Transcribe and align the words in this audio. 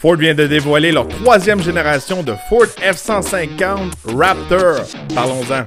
Ford 0.00 0.14
vient 0.14 0.32
de 0.32 0.46
dévoiler 0.46 0.92
leur 0.92 1.08
troisième 1.08 1.60
génération 1.60 2.22
de 2.22 2.32
Ford 2.48 2.66
F-150 2.80 3.90
Raptor. 4.16 4.86
Parlons-en. 5.12 5.66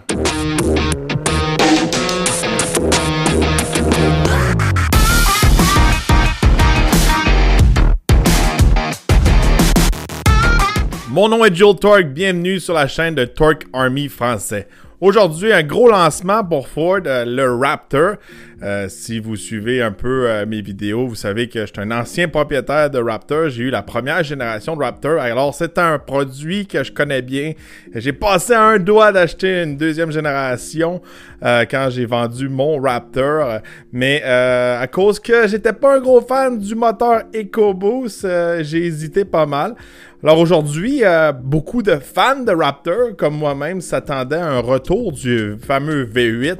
Mon 11.09 11.27
nom 11.27 11.43
est 11.43 11.53
Joel 11.53 11.75
Torque, 11.75 12.05
bienvenue 12.05 12.61
sur 12.61 12.73
la 12.73 12.87
chaîne 12.87 13.15
de 13.15 13.25
Torque 13.25 13.65
Army 13.73 14.07
français. 14.07 14.69
Aujourd'hui, 15.01 15.51
un 15.51 15.63
gros 15.63 15.89
lancement 15.89 16.41
pour 16.43 16.69
Ford, 16.69 16.99
euh, 17.05 17.25
le 17.25 17.53
Raptor. 17.55 18.17
Euh, 18.63 18.87
si 18.89 19.19
vous 19.19 19.35
suivez 19.35 19.81
un 19.81 19.91
peu 19.91 20.29
euh, 20.29 20.45
mes 20.45 20.61
vidéos, 20.61 21.07
vous 21.07 21.15
savez 21.15 21.49
que 21.49 21.61
je 21.61 21.65
suis 21.65 21.79
un 21.79 21.89
ancien 21.89 22.27
propriétaire 22.27 22.91
de 22.91 22.99
Raptor. 22.99 23.49
J'ai 23.49 23.63
eu 23.63 23.69
la 23.71 23.81
première 23.81 24.23
génération 24.23 24.75
de 24.75 24.83
Raptor. 24.83 25.19
Alors, 25.19 25.55
c'est 25.55 25.79
un 25.79 25.97
produit 25.97 26.67
que 26.67 26.83
je 26.83 26.91
connais 26.91 27.23
bien. 27.23 27.53
J'ai 27.95 28.13
passé 28.13 28.53
un 28.53 28.77
doigt 28.77 29.11
d'acheter 29.11 29.63
une 29.63 29.77
deuxième 29.77 30.11
génération 30.11 31.01
quand 31.41 31.87
j'ai 31.89 32.05
vendu 32.05 32.49
mon 32.49 32.79
Raptor. 32.79 33.61
Mais 33.91 34.21
à 34.21 34.85
cause 34.87 35.19
que 35.19 35.47
j'étais 35.47 35.73
pas 35.73 35.95
un 35.97 35.99
gros 35.99 36.21
fan 36.21 36.59
du 36.59 36.75
moteur 36.75 37.23
EcoBoost, 37.33 38.27
j'ai 38.61 38.85
hésité 38.85 39.25
pas 39.25 39.47
mal. 39.47 39.75
Alors 40.23 40.37
aujourd'hui, 40.37 41.01
beaucoup 41.41 41.81
de 41.81 41.95
fans 41.95 42.43
de 42.43 42.51
Raptor, 42.51 43.15
comme 43.17 43.35
moi-même, 43.35 43.81
s'attendaient 43.81 44.35
à 44.35 44.51
un 44.51 44.59
retour 44.59 45.11
du 45.11 45.55
fameux 45.59 46.05
V8. 46.05 46.59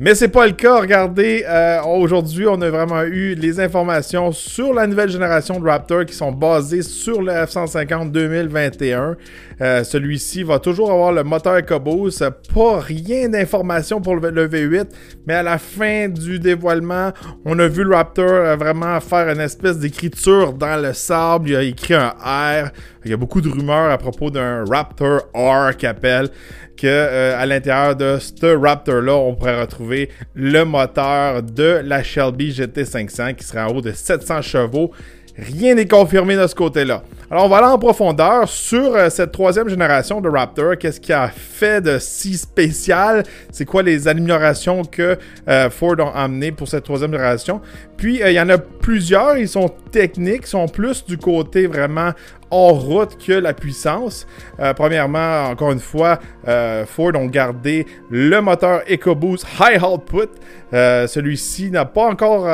Mais 0.00 0.16
c'est 0.16 0.28
pas 0.28 0.44
le 0.44 0.54
cas. 0.54 0.80
Regardez, 0.80 1.44
euh, 1.46 1.80
aujourd'hui, 1.84 2.48
on 2.48 2.60
a 2.62 2.68
vraiment 2.68 3.02
eu 3.02 3.36
les 3.36 3.60
informations 3.60 4.32
sur 4.32 4.74
la 4.74 4.88
nouvelle 4.88 5.08
génération 5.08 5.60
de 5.60 5.68
Raptor 5.68 6.04
qui 6.04 6.14
sont 6.14 6.32
basées 6.32 6.82
sur 6.82 7.22
le 7.22 7.30
F-150 7.30 8.10
2021. 8.10 9.16
Euh, 9.60 9.84
celui-ci 9.84 10.42
va 10.42 10.58
toujours 10.58 10.90
avoir 10.90 11.12
le 11.12 11.22
moteur 11.22 11.58
EcoBoost. 11.58 12.24
Pas 12.52 12.80
rien 12.80 13.28
d'informations 13.28 14.00
pour 14.00 14.16
le, 14.16 14.48
V8, 14.48 14.86
mais 15.28 15.34
à 15.34 15.44
la 15.44 15.58
fin 15.58 16.08
du 16.08 16.40
dévoilement, 16.40 17.12
on 17.44 17.56
a 17.60 17.68
vu 17.68 17.84
le 17.84 17.94
Raptor 17.94 18.28
euh, 18.28 18.56
vraiment 18.56 18.98
faire 18.98 19.28
une 19.28 19.40
espèce 19.40 19.78
d'écriture 19.78 20.54
dans 20.54 20.82
le 20.82 20.92
sable. 20.92 21.50
Il 21.50 21.56
a 21.56 21.62
écrit 21.62 21.94
un 21.94 22.14
R. 22.18 22.70
Il 23.04 23.10
y 23.10 23.14
a 23.14 23.16
beaucoup 23.16 23.40
de 23.40 23.48
rumeurs 23.48 23.90
à 23.90 23.98
propos 23.98 24.30
d'un 24.30 24.64
Raptor 24.64 25.22
R 25.34 25.76
qu'il 25.76 25.88
appelle 25.88 26.28
que 26.76 26.86
euh, 26.86 27.38
à 27.38 27.44
l'intérieur 27.46 27.94
de 27.94 28.18
ce 28.18 28.56
Raptor-là, 28.56 29.14
on 29.14 29.34
pourrait 29.34 29.60
retrouver 29.60 30.08
le 30.34 30.64
moteur 30.64 31.42
de 31.42 31.82
la 31.84 32.02
Shelby 32.02 32.50
GT500 32.50 33.34
qui 33.34 33.44
sera 33.44 33.68
en 33.68 33.74
haut 33.74 33.80
de 33.80 33.92
700 33.92 34.42
chevaux. 34.42 34.90
Rien 35.36 35.74
n'est 35.74 35.88
confirmé 35.88 36.36
de 36.36 36.46
ce 36.46 36.54
côté-là. 36.54 37.02
Alors, 37.28 37.46
on 37.46 37.48
va 37.48 37.56
aller 37.56 37.66
en 37.66 37.78
profondeur 37.78 38.48
sur 38.48 38.94
euh, 38.94 39.10
cette 39.10 39.32
troisième 39.32 39.68
génération 39.68 40.20
de 40.20 40.28
Raptor. 40.28 40.78
Qu'est-ce 40.78 41.00
qui 41.00 41.12
a 41.12 41.28
fait 41.28 41.80
de 41.80 41.98
si 41.98 42.38
spécial? 42.38 43.24
C'est 43.50 43.64
quoi 43.64 43.82
les 43.82 44.06
améliorations 44.06 44.82
que 44.84 45.18
euh, 45.48 45.70
Ford 45.70 45.96
a 45.98 46.22
amenées 46.22 46.52
pour 46.52 46.68
cette 46.68 46.84
troisième 46.84 47.10
génération? 47.10 47.60
Puis, 47.96 48.20
il 48.24 48.32
y 48.32 48.40
en 48.40 48.48
a 48.48 48.58
plusieurs. 48.58 49.36
Ils 49.36 49.48
sont 49.48 49.70
techniques, 49.90 50.46
sont 50.46 50.68
plus 50.68 51.04
du 51.04 51.18
côté 51.18 51.66
vraiment 51.66 52.12
hors 52.54 52.80
route 52.80 53.18
que 53.18 53.32
la 53.32 53.52
puissance. 53.52 54.26
Euh, 54.60 54.72
premièrement, 54.74 55.48
encore 55.50 55.72
une 55.72 55.80
fois, 55.80 56.20
euh, 56.46 56.86
Ford 56.86 57.10
ont 57.16 57.26
gardé 57.26 57.84
le 58.10 58.40
moteur 58.40 58.82
EcoBoost 58.88 59.44
High 59.60 59.82
Output. 59.82 60.28
Euh, 60.72 61.06
celui-ci 61.06 61.70
n'a 61.70 61.84
pas 61.84 62.06
encore 62.06 62.46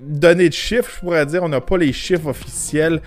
donné 0.00 0.48
de 0.48 0.54
chiffres, 0.54 0.90
je 0.94 1.00
pourrais 1.00 1.26
dire. 1.26 1.42
On 1.42 1.48
n'a 1.48 1.60
pas 1.60 1.78
les 1.78 1.92
chiffres 1.92 2.28
officiels 2.28 3.00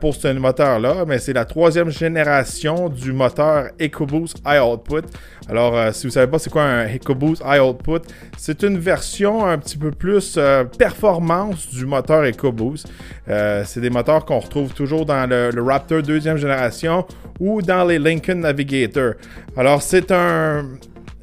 pour 0.00 0.14
ce 0.14 0.28
moteur-là, 0.28 1.04
mais 1.06 1.18
c'est 1.18 1.32
la 1.32 1.44
troisième 1.44 1.90
génération 1.90 2.88
du 2.88 3.12
moteur 3.12 3.68
EcoBoost 3.80 4.38
High 4.46 4.62
Output. 4.62 5.02
Alors, 5.48 5.92
si 5.92 6.02
vous 6.02 6.08
ne 6.08 6.12
savez 6.12 6.30
pas 6.30 6.38
c'est 6.38 6.50
quoi 6.50 6.62
un 6.62 6.86
EcoBoost 6.86 7.42
High 7.44 7.60
Output, 7.60 8.00
c'est 8.36 8.62
une 8.62 8.78
version 8.78 9.44
un 9.44 9.58
petit 9.58 9.76
peu 9.76 9.90
plus 9.90 10.38
performance 10.78 11.68
du 11.70 11.86
moteur 11.86 12.24
EcoBoost. 12.24 12.88
c'est 13.26 13.80
des 13.80 13.90
moteurs 13.90 14.24
qu'on 14.24 14.38
retrouve 14.38 14.72
toujours 14.74 15.06
dans 15.06 15.28
le 15.28 15.41
le, 15.50 15.62
Raptor 15.62 16.02
deuxième 16.02 16.36
génération 16.36 17.06
ou 17.40 17.62
dans 17.62 17.84
les 17.84 17.98
Lincoln 17.98 18.36
Navigator. 18.36 19.14
Alors 19.56 19.82
c'est 19.82 20.10
un 20.10 20.64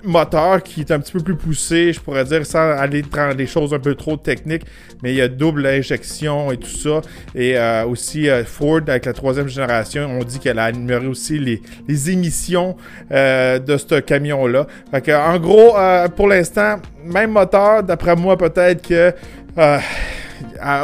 moteur 0.03 0.63
qui 0.63 0.81
est 0.81 0.91
un 0.91 0.99
petit 0.99 1.11
peu 1.11 1.19
plus 1.19 1.35
poussé, 1.35 1.93
je 1.93 1.99
pourrais 1.99 2.23
dire, 2.23 2.45
sans 2.45 2.71
aller 2.77 3.01
dans 3.01 3.35
des 3.35 3.47
choses 3.47 3.73
un 3.73 3.79
peu 3.79 3.95
trop 3.95 4.17
techniques, 4.17 4.63
mais 5.03 5.11
il 5.11 5.17
y 5.17 5.21
a 5.21 5.27
double 5.27 5.65
injection 5.65 6.51
et 6.51 6.57
tout 6.57 6.69
ça. 6.69 7.01
Et 7.35 7.57
euh, 7.57 7.85
aussi 7.85 8.29
euh, 8.29 8.43
Ford 8.43 8.81
avec 8.87 9.05
la 9.05 9.13
troisième 9.13 9.47
génération, 9.47 10.07
on 10.19 10.23
dit 10.23 10.39
qu'elle 10.39 10.59
a 10.59 10.65
amélioré 10.65 11.07
aussi 11.07 11.39
les, 11.39 11.61
émissions 12.09 12.77
euh, 13.11 13.59
de 13.59 13.77
ce 13.77 13.99
camion-là. 13.99 14.67
en 14.93 15.39
gros, 15.39 15.75
pour 16.15 16.27
l'instant, 16.27 16.77
même 17.03 17.31
moteur, 17.31 17.83
d'après 17.83 18.15
moi, 18.15 18.37
peut-être 18.37 18.87
que 18.87 19.13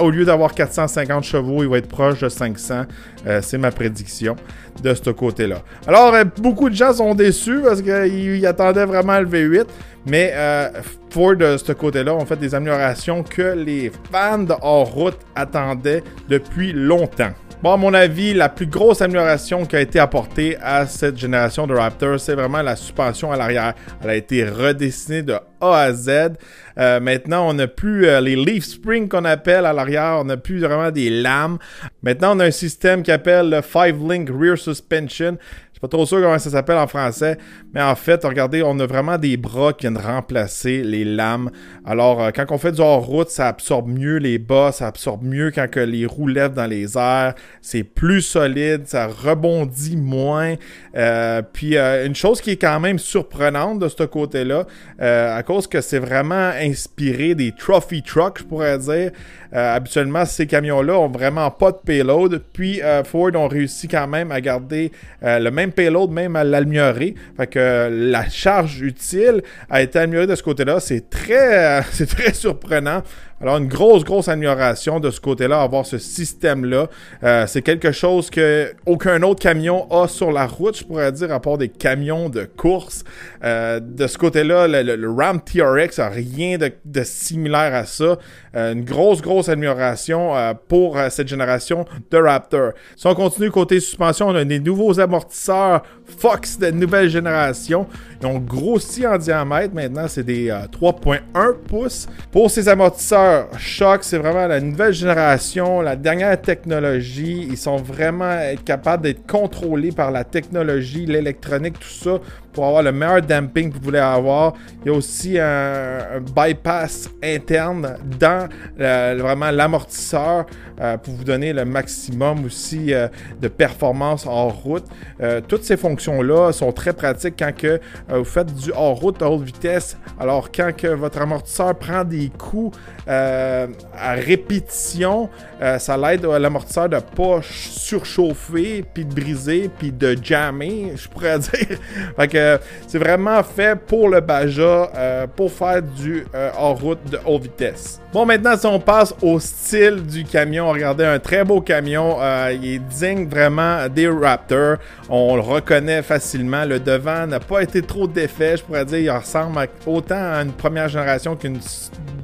au 0.01 0.09
lieu 0.09 0.25
d'avoir 0.25 0.53
450 0.53 1.23
chevaux, 1.23 1.63
il 1.63 1.69
va 1.69 1.77
être 1.77 1.87
proche 1.87 2.21
de 2.21 2.29
500. 2.29 2.83
Euh, 3.27 3.39
c'est 3.41 3.57
ma 3.57 3.71
prédiction 3.71 4.35
de 4.81 4.93
ce 4.93 5.09
côté-là. 5.09 5.61
Alors, 5.87 6.13
euh, 6.13 6.23
beaucoup 6.37 6.69
de 6.69 6.75
gens 6.75 6.93
sont 6.93 7.15
déçus 7.15 7.59
parce 7.63 7.81
qu'ils 7.81 8.45
attendaient 8.45 8.85
vraiment 8.85 9.19
le 9.19 9.27
V8. 9.27 9.65
Mais 10.07 10.31
euh, 10.35 10.69
Ford, 11.09 11.35
de 11.35 11.57
ce 11.57 11.71
côté-là, 11.71 12.13
ont 12.13 12.25
fait 12.25 12.35
des 12.35 12.53
améliorations 12.53 13.23
que 13.23 13.55
les 13.55 13.91
fans 14.11 14.39
de 14.39 14.53
hors-route 14.61 15.17
attendaient 15.35 16.03
depuis 16.29 16.73
longtemps. 16.73 17.31
Bon, 17.63 17.71
à 17.71 17.77
mon 17.77 17.93
avis, 17.93 18.33
la 18.33 18.49
plus 18.49 18.67
grosse 18.67 19.01
amélioration 19.01 19.65
qui 19.65 19.75
a 19.75 19.81
été 19.81 19.97
apportée 19.97 20.57
à 20.61 20.85
cette 20.85 21.17
génération 21.17 21.65
de 21.65 21.73
Raptor, 21.73 22.19
c'est 22.19 22.35
vraiment 22.35 22.61
la 22.61 22.75
suspension 22.75 23.31
à 23.31 23.37
l'arrière. 23.37 23.73
Elle 24.03 24.09
a 24.09 24.15
été 24.15 24.45
redessinée 24.45 25.23
de 25.23 25.33
A 25.61 25.79
à 25.79 25.93
Z. 25.93 26.33
Euh, 26.77 26.99
maintenant, 26.99 27.49
on 27.49 27.53
n'a 27.53 27.67
plus 27.67 28.05
euh, 28.05 28.19
les 28.21 28.35
leaf 28.35 28.65
springs 28.65 29.07
qu'on 29.07 29.25
appelle 29.25 29.65
à 29.65 29.73
l'arrière. 29.73 30.17
On 30.19 30.25
n'a 30.25 30.37
plus 30.37 30.59
vraiment 30.59 30.91
des 30.91 31.09
lames. 31.09 31.57
Maintenant, 32.03 32.35
on 32.35 32.39
a 32.41 32.45
un 32.45 32.51
système 32.51 33.01
qui 33.01 33.11
appelle 33.11 33.49
le 33.49 33.61
5-link 33.61 34.29
rear 34.29 34.57
suspension 34.57 35.37
pas 35.85 35.97
trop 35.97 36.05
sûr 36.07 36.19
comment 36.19 36.39
ça 36.39 36.49
s'appelle 36.49 36.77
en 36.77 36.87
français, 36.87 37.37
mais 37.73 37.81
en 37.81 37.95
fait, 37.95 38.23
regardez, 38.23 38.63
on 38.63 38.79
a 38.79 38.87
vraiment 38.87 39.19
des 39.19 39.37
bras 39.37 39.71
qui 39.71 39.81
viennent 39.81 39.99
remplacer 39.99 40.81
les 40.81 41.05
lames. 41.05 41.51
Alors, 41.85 42.23
euh, 42.23 42.31
quand 42.35 42.45
on 42.49 42.57
fait 42.57 42.71
du 42.71 42.81
hors-route, 42.81 43.29
ça 43.29 43.49
absorbe 43.49 43.87
mieux 43.87 44.17
les 44.17 44.39
bas, 44.39 44.71
ça 44.71 44.87
absorbe 44.87 45.23
mieux 45.23 45.51
quand 45.51 45.69
que 45.69 45.79
les 45.79 46.07
roues 46.07 46.27
lèvent 46.27 46.55
dans 46.55 46.65
les 46.65 46.97
airs. 46.97 47.35
C'est 47.61 47.83
plus 47.83 48.21
solide, 48.21 48.87
ça 48.87 49.05
rebondit 49.05 49.95
moins. 49.95 50.55
Euh, 50.95 51.43
puis, 51.53 51.77
euh, 51.77 52.07
une 52.07 52.15
chose 52.15 52.41
qui 52.41 52.51
est 52.51 52.57
quand 52.57 52.79
même 52.79 52.97
surprenante 52.97 53.77
de 53.77 53.87
ce 53.87 54.03
côté-là, 54.03 54.65
à 54.99 55.43
cause 55.43 55.67
que 55.67 55.81
c'est 55.81 55.99
vraiment 55.99 56.51
inspiré 56.59 57.35
des 57.35 57.51
trophy 57.51 58.01
trucks, 58.01 58.39
je 58.39 58.43
pourrais 58.43 58.79
dire. 58.79 59.11
habituellement, 59.51 60.25
ces 60.25 60.47
camions-là 60.47 60.97
ont 60.99 61.09
vraiment 61.09 61.51
pas 61.51 61.71
de 61.71 61.77
payload. 61.77 62.41
Puis, 62.53 62.81
Ford 63.03 63.29
ont 63.35 63.47
réussi 63.47 63.87
quand 63.87 64.07
même 64.07 64.31
à 64.31 64.41
garder 64.41 64.91
le 65.21 65.49
même 65.49 65.71
payload, 65.75 66.11
même 66.11 66.35
à 66.35 66.43
l'améliorer. 66.43 67.15
Fait 67.37 67.47
que 67.47 67.89
la 67.91 68.27
charge 68.29 68.81
utile 68.81 69.41
a 69.69 69.81
été 69.81 69.99
améliorée 69.99 70.27
de 70.27 70.35
ce 70.35 70.43
côté-là. 70.43 70.79
C'est 70.79 71.09
très, 71.09 71.83
c'est 71.91 72.07
très 72.07 72.33
surprenant. 72.33 73.03
Alors, 73.45 73.59
une 73.59 73.67
grosse, 73.67 74.03
grosse 74.03 74.27
amélioration 74.27 74.99
de 74.99 75.11
ce 75.11 75.21
côté-là, 75.21 75.61
avoir 75.61 75.85
ce 75.85 75.99
système-là. 75.99 76.87
Euh, 77.23 77.45
c'est 77.45 77.61
quelque 77.61 77.91
chose 77.91 78.31
que 78.31 78.73
aucun 78.87 79.21
autre 79.21 79.39
camion 79.39 79.85
a 79.91 80.07
sur 80.07 80.31
la 80.31 80.47
route, 80.47 80.79
je 80.79 80.83
pourrais 80.83 81.11
dire, 81.11 81.31
à 81.31 81.39
part 81.39 81.59
des 81.59 81.69
camions 81.69 82.27
de 82.27 82.45
course. 82.45 83.03
Euh, 83.43 83.79
de 83.79 84.07
ce 84.07 84.17
côté-là, 84.17 84.67
le, 84.67 85.11
Ram 85.11 85.39
TRX 85.41 85.99
a 85.99 86.09
rien 86.09 86.57
de, 86.57 87.03
similaire 87.03 87.75
à 87.75 87.85
ça. 87.85 88.17
Euh, 88.55 88.73
une 88.73 88.83
grosse, 88.83 89.21
grosse 89.21 89.47
amélioration 89.47 90.33
pour 90.67 90.97
cette 91.11 91.27
génération 91.27 91.85
de 92.09 92.17
Raptor. 92.17 92.71
Si 92.95 93.05
on 93.05 93.13
continue 93.13 93.51
côté 93.51 93.79
suspension, 93.79 94.29
on 94.29 94.35
a 94.35 94.43
des 94.43 94.59
nouveaux 94.59 94.99
amortisseurs 94.99 95.83
Fox 96.17 96.57
de 96.57 96.71
nouvelle 96.71 97.09
génération. 97.09 97.87
Ont 98.25 98.39
grossi 98.39 99.05
en 99.05 99.17
diamètre. 99.17 99.75
Maintenant, 99.75 100.07
c'est 100.07 100.23
des 100.23 100.47
3.1 100.49 101.19
pouces. 101.67 102.07
Pour 102.31 102.49
ces 102.49 102.67
amortisseurs, 102.67 103.47
Choc, 103.59 104.03
c'est 104.03 104.17
vraiment 104.17 104.47
la 104.47 104.59
nouvelle 104.59 104.93
génération, 104.93 105.81
la 105.81 105.95
dernière 105.95 106.41
technologie. 106.41 107.47
Ils 107.49 107.57
sont 107.57 107.77
vraiment 107.77 108.37
capables 108.65 109.03
d'être 109.03 109.27
contrôlés 109.27 109.91
par 109.91 110.09
la 110.09 110.23
technologie, 110.23 111.05
l'électronique, 111.05 111.79
tout 111.79 111.87
ça 111.87 112.19
pour 112.55 112.65
avoir 112.65 112.81
le 112.81 112.91
meilleur 112.91 113.21
damping 113.21 113.69
que 113.69 113.77
vous 113.77 113.83
voulez 113.83 113.99
avoir. 113.99 114.53
Il 114.83 114.91
y 114.91 114.95
a 114.95 114.97
aussi 114.97 115.37
un, 115.37 116.21
bypass 116.35 117.09
interne 117.23 117.97
dans 118.19 118.47
vraiment 118.77 119.51
l'amortisseur 119.51 120.45
euh, 120.79 120.97
pour 120.97 121.13
vous 121.13 121.23
donner 121.23 121.53
le 121.53 121.63
maximum 121.63 122.45
aussi 122.45 122.93
euh, 122.93 123.07
de 123.41 123.47
performance 123.47 124.25
en 124.25 124.49
route. 124.49 124.85
Euh, 125.21 125.39
toutes 125.45 125.63
ces 125.63 125.77
fonctions-là 125.77 126.51
sont 126.51 126.71
très 126.71 126.91
pratiques 126.91 127.35
quand 127.37 127.55
que, 127.55 127.79
vous 128.09 128.25
faites 128.25 128.53
du 128.53 128.71
hors-route 128.71 129.21
à 129.21 129.29
haute 129.29 129.43
vitesse. 129.43 129.97
Alors 130.19 130.51
quand 130.51 130.75
que 130.75 130.87
votre 130.87 131.21
amortisseur 131.21 131.75
prend 131.75 132.03
des 132.03 132.29
coups 132.29 132.77
à 133.07 134.13
répétition, 134.13 135.29
ça 135.77 135.97
l'aide 135.97 136.25
à 136.25 136.39
l'amortisseur 136.39 136.89
de 136.89 136.97
pas 136.97 137.39
surchauffer, 137.41 138.83
puis 138.93 139.05
de 139.05 139.13
briser, 139.13 139.69
puis 139.77 139.91
de 139.91 140.15
jammer, 140.21 140.93
je 140.95 141.07
pourrais 141.07 141.39
dire. 141.39 141.77
fait 142.17 142.27
que 142.27 142.59
c'est 142.87 142.99
vraiment 142.99 143.41
fait 143.43 143.77
pour 143.77 144.09
le 144.09 144.21
Baja, 144.21 145.27
pour 145.35 145.51
faire 145.51 145.81
du 145.81 146.25
hors-route 146.57 146.99
de 147.11 147.19
haute 147.25 147.43
vitesse. 147.43 147.99
Bon, 148.15 148.25
maintenant, 148.25 148.55
si 148.55 148.65
on 148.65 148.79
passe 148.79 149.13
au 149.21 149.41
style 149.41 150.01
du 150.01 150.23
camion, 150.23 150.69
regardez, 150.69 151.03
un 151.03 151.19
très 151.19 151.43
beau 151.43 151.59
camion. 151.59 152.15
Euh, 152.21 152.53
il 152.53 152.75
est 152.75 152.79
digne 152.79 153.27
vraiment 153.27 153.89
des 153.89 154.07
Raptors. 154.07 154.77
On 155.09 155.35
le 155.35 155.41
reconnaît 155.41 156.01
facilement. 156.01 156.63
Le 156.63 156.79
devant 156.79 157.27
n'a 157.27 157.41
pas 157.41 157.61
été 157.61 157.81
trop 157.81 158.07
défait. 158.07 158.55
Je 158.55 158.63
pourrais 158.63 158.85
dire, 158.85 158.99
il 158.99 159.11
ressemble 159.11 159.67
autant 159.85 160.15
à 160.15 160.43
une 160.43 160.53
première 160.53 160.87
génération 160.87 161.35
qu'une 161.35 161.59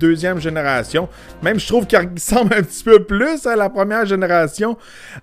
deuxième 0.01 0.39
génération. 0.39 1.07
Même, 1.44 1.59
je 1.59 1.68
trouve 1.68 1.86
qu'il 1.86 2.00
ressemble 2.15 2.56
un 2.56 2.63
petit 2.63 2.83
peu 2.83 3.03
plus 3.03 3.45
à 3.45 3.56
la 3.56 3.69
première 3.69 4.06
génération. 4.06 4.77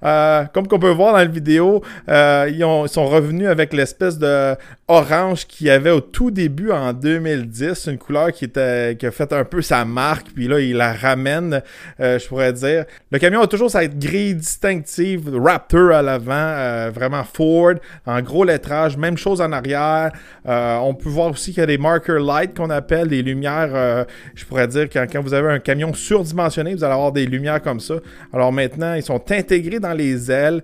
Euh, 0.05 0.45
comme 0.55 0.69
qu'on 0.69 0.79
peut 0.79 0.91
voir 0.91 1.13
dans 1.13 1.19
la 1.19 1.25
vidéo, 1.25 1.83
euh, 2.09 2.49
ils, 2.51 2.89
sont 2.89 3.07
revenus 3.07 3.49
avec 3.49 3.73
l'espèce 3.73 4.19
de 4.19 4.55
orange 4.87 5.47
qu'il 5.47 5.67
y 5.67 5.71
avait 5.71 5.91
au 5.91 6.01
tout 6.01 6.31
début 6.31 6.71
en 6.71 6.93
2010. 6.93 7.89
Une 7.89 7.99
couleur 7.99 8.33
qui, 8.33 8.45
était, 8.45 8.97
qui 8.99 9.07
a 9.07 9.11
fait 9.11 9.33
un 9.33 9.45
peu 9.45 9.61
sa 9.61 9.85
marque. 9.85 10.29
Puis 10.35 10.47
là, 10.47 10.61
il 10.61 10.77
la 10.77 10.93
ramène, 10.93 11.61
euh, 12.01 12.19
je 12.19 12.29
pourrais 12.29 12.53
dire. 12.53 12.85
Le 13.11 13.19
camion 13.19 13.43
a 13.43 13.47
toujours 13.49 13.71
cette 13.71 13.99
grille 13.99 14.35
distinctive, 14.35 15.29
Raptor 15.35 15.91
à 15.91 16.03
l'avant, 16.03 16.91
vraiment 16.91 17.25
Ford, 17.25 17.75
en 18.07 18.21
gros 18.23 18.45
lettrage, 18.45 18.97
même 18.97 19.17
chose 19.17 19.41
en 19.41 19.51
arrière. 19.51 20.13
On 20.45 20.95
peut 20.95 21.09
voir 21.09 21.31
aussi 21.31 21.51
qu'il 21.51 21.61
y 21.61 21.65
a 21.65 21.67
des 21.67 21.79
marker 21.79 22.19
lights 22.21 22.57
qu'on 22.57 22.71
appelle, 22.71 23.09
des 23.09 23.23
lumières, 23.23 24.07
je 24.35 24.45
pourrais 24.45 24.68
dire, 24.69 24.89
quand, 24.93 25.07
quand 25.11 25.21
vous 25.21 25.35
avez 25.35 25.51
un 25.51 25.59
camion 25.59 25.93
surdimensionné, 25.93 26.75
vous 26.75 26.85
allez 26.85 26.95
avoir 26.95 27.13
des 27.13 27.27
lumières 27.27 27.61
comme 27.61 27.81
ça. 27.81 27.95
Alors 28.33 28.53
maintenant, 28.53 28.95
ils 28.95 29.03
sont 29.03 29.23
intégrés 29.31 29.81
dans 29.81 29.95
les 29.95 30.31
ailes. 30.31 30.63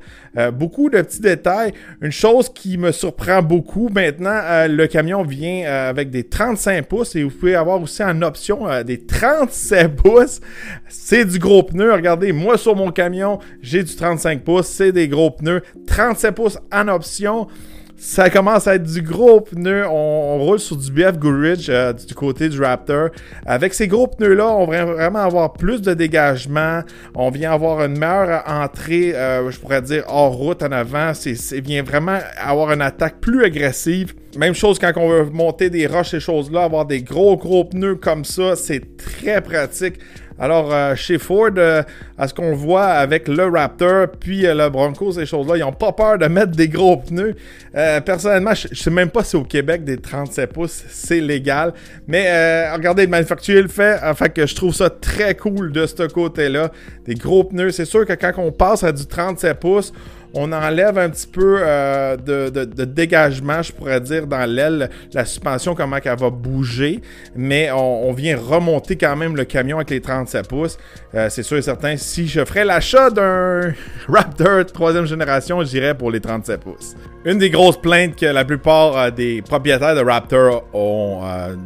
beaucoup 0.52 0.90
de 0.90 1.00
petits 1.00 1.20
détails. 1.20 1.72
Une 2.00 2.12
chose 2.12 2.52
qui 2.52 2.78
me 2.78 2.92
surprend 2.92 3.42
beaucoup, 3.42 3.88
maintenant, 3.88 4.40
le 4.68 4.86
camion 4.86 5.22
vient 5.22 5.64
avec 5.64 6.10
des 6.10 6.24
35 6.24 6.86
pouces 6.86 7.16
et 7.16 7.24
vous 7.24 7.30
pouvez 7.30 7.54
avoir 7.54 7.80
aussi 7.80 8.02
en 8.02 8.22
option 8.22 8.66
des 8.84 9.04
37 9.04 9.96
pouces. 9.96 10.40
C'est 10.88 11.24
du 11.24 11.38
gros 11.38 11.62
pneu. 11.62 11.92
Regardez, 11.92 12.32
moi 12.32 12.58
sur 12.58 12.76
mon 12.76 12.90
camion, 12.90 13.38
j'ai 13.62 13.82
du 13.82 13.94
35 13.94 14.42
pouces. 14.42 14.66
C'est 14.66 14.92
des 14.92 15.08
gros 15.08 15.30
pneus. 15.30 15.62
37 15.86 16.34
pouces 16.34 16.58
en 16.72 16.88
option. 16.88 17.48
Ça 17.96 18.28
commence 18.28 18.66
à 18.66 18.74
être 18.74 18.82
du 18.82 19.02
gros 19.02 19.40
pneu. 19.40 19.86
On, 19.86 20.38
roule 20.38 20.58
sur 20.58 20.76
du 20.76 20.90
BF 20.90 21.16
Goodrich 21.16 21.68
euh, 21.68 21.92
du 21.92 22.14
côté 22.14 22.48
du 22.48 22.60
Raptor. 22.60 23.10
Avec 23.46 23.72
ces 23.72 23.86
gros 23.86 24.08
pneus-là, 24.08 24.48
on 24.48 24.66
va 24.66 24.84
vraiment 24.84 25.20
avoir 25.20 25.52
plus 25.52 25.80
de 25.80 25.94
dégagement. 25.94 26.80
On 27.14 27.30
vient 27.30 27.52
avoir 27.52 27.84
une 27.84 27.96
meilleure 27.96 28.42
entrée, 28.46 29.14
euh, 29.14 29.48
je 29.50 29.60
pourrais 29.60 29.80
dire, 29.80 30.04
hors 30.08 30.32
route 30.32 30.62
en 30.62 30.72
avant. 30.72 31.14
C'est 31.14 31.60
vient 31.60 31.84
vraiment 31.84 32.18
avoir 32.36 32.72
une 32.72 32.82
attaque 32.82 33.20
plus 33.20 33.44
agressive. 33.44 34.14
Même 34.36 34.54
chose 34.54 34.80
quand 34.80 34.92
on 34.96 35.08
veut 35.08 35.30
monter 35.30 35.70
des 35.70 35.86
roches, 35.86 36.10
ces 36.10 36.20
choses-là, 36.20 36.64
avoir 36.64 36.86
des 36.86 37.02
gros 37.02 37.36
gros 37.36 37.64
pneus 37.64 37.94
comme 37.94 38.24
ça, 38.24 38.56
c'est 38.56 38.96
très 38.96 39.40
pratique. 39.40 40.00
Alors, 40.36 40.72
euh, 40.72 40.96
chez 40.96 41.18
Ford, 41.18 41.50
euh, 41.56 41.82
à 42.18 42.26
ce 42.26 42.34
qu'on 42.34 42.56
voit 42.56 42.86
avec 42.86 43.28
le 43.28 43.46
Raptor 43.46 44.08
puis 44.18 44.44
euh, 44.46 44.54
le 44.54 44.68
Bronco, 44.68 45.12
ces 45.12 45.26
choses-là, 45.26 45.56
ils 45.56 45.60
n'ont 45.60 45.72
pas 45.72 45.92
peur 45.92 46.18
de 46.18 46.26
mettre 46.26 46.52
des 46.52 46.68
gros 46.68 46.96
pneus. 46.96 47.36
personnellement, 47.72 48.52
je 48.54 48.68
ne 48.68 48.74
sais 48.74 48.90
même 48.90 49.10
pas 49.10 49.22
si 49.22 49.36
au 49.36 49.44
Québec, 49.44 49.84
des 49.84 49.96
37 49.96 50.52
pouces, 50.52 50.84
c'est 50.88 51.20
légal. 51.20 51.72
Mais 52.08 52.72
regardez, 52.72 53.04
le 53.04 53.10
manufacturier 53.10 53.62
le 53.62 53.68
fait. 53.68 53.98
Enfin, 54.02 54.28
que 54.28 54.46
je 54.46 54.54
trouve 54.54 54.74
ça 54.74 54.90
très 54.90 55.36
cool 55.36 55.70
de 55.70 55.86
ce 55.86 56.06
côté-là. 56.08 56.70
Des 57.06 57.14
gros 57.14 57.44
pneus. 57.44 57.70
C'est 57.70 57.84
sûr 57.84 58.04
que 58.04 58.12
quand 58.12 58.32
on 58.38 58.50
passe 58.50 58.82
à 58.82 58.92
du 58.92 59.06
37 59.06 59.58
pouces, 59.60 59.92
on 60.34 60.52
enlève 60.52 60.98
un 60.98 61.08
petit 61.08 61.26
peu 61.26 61.58
euh, 61.60 62.16
de, 62.16 62.84
dégagement, 62.84 63.62
je 63.62 63.72
pourrais 63.72 64.00
dire, 64.00 64.26
dans 64.26 64.44
l'aile, 64.44 64.90
la 65.12 65.24
suspension, 65.24 65.74
comment 65.74 65.96
elle 66.04 66.18
va 66.18 66.30
bouger, 66.30 67.00
mais 67.36 67.70
on, 67.70 68.12
vient 68.12 68.36
remonter 68.36 68.96
quand 68.96 69.16
même 69.16 69.36
le 69.36 69.44
camion 69.44 69.78
avec 69.78 69.90
les 69.90 70.00
37 70.00 70.48
pouces. 70.48 70.78
Euh, 71.14 71.28
c'est 71.30 71.42
sûr 71.42 71.56
et 71.56 71.62
certain, 71.62 71.96
si 71.96 72.28
je 72.28 72.44
ferais 72.44 72.64
l'achat 72.64 73.10
d'un 73.10 73.72
Raptor 74.08 74.66
troisième 74.66 75.06
génération, 75.06 75.62
j'irais 75.64 75.94
pour 75.94 76.10
les 76.10 76.20
37 76.20 76.60
pouces. 76.60 76.94
Une 77.24 77.38
des 77.38 77.50
grosses 77.50 77.80
plaintes 77.80 78.16
que 78.16 78.26
la 78.26 78.44
plupart 78.44 78.96
euh, 78.96 79.10
des 79.10 79.42
propriétaires 79.42 79.94
de 79.94 80.00
Raptor 80.00 80.64
ont 80.72 81.22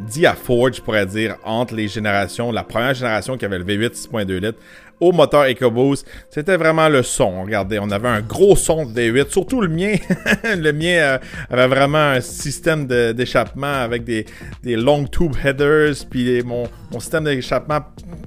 dit 0.07 0.25
à 0.25 0.33
Ford, 0.33 0.71
je 0.71 0.81
pourrais 0.81 1.05
dire, 1.05 1.35
entre 1.43 1.75
les 1.75 1.87
générations, 1.87 2.51
la 2.51 2.63
première 2.63 2.93
génération 2.93 3.37
qui 3.37 3.45
avait 3.45 3.59
le 3.59 3.65
V8 3.65 4.09
6.2 4.09 4.39
litres, 4.39 4.59
au 4.99 5.11
moteur 5.11 5.45
EcoBoost. 5.45 6.05
C'était 6.29 6.57
vraiment 6.57 6.89
le 6.89 7.03
son. 7.03 7.43
Regardez, 7.43 7.79
on 7.79 7.89
avait 7.91 8.07
un 8.07 8.21
gros 8.21 8.55
son 8.55 8.85
de 8.85 8.99
V8, 8.99 9.29
surtout 9.29 9.61
le 9.61 9.67
mien. 9.67 9.95
le 10.43 10.71
mien 10.71 10.97
euh, 10.97 11.17
avait 11.49 11.67
vraiment 11.67 12.11
un 12.11 12.21
système 12.21 12.85
d'échappement 12.87 13.73
avec 13.73 14.03
des, 14.03 14.25
long 14.63 15.05
tube 15.05 15.35
headers, 15.43 15.93
puis 16.09 16.41
mon, 16.43 16.65
système 16.99 17.25
d'échappement 17.25 17.79